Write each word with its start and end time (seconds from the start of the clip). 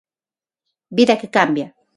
Vida 0.97 1.19
que 1.19 1.33
cambia. 1.37 1.67